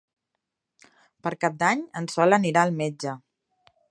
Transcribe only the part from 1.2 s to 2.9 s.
Per Cap d'Any en Sol anirà al